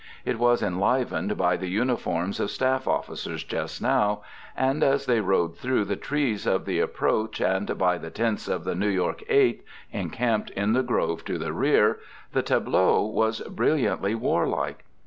[0.25, 4.23] It was enlivened by the uniforms of staff officers just now,
[4.57, 8.63] and as they rode through the trees of the approach and by the tents of
[8.63, 11.99] the New York Eighth, encamped in the grove to the rear,
[12.33, 14.85] the tableau was brilliantly warlike.